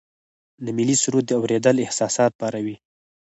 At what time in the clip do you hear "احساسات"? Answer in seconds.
1.85-2.31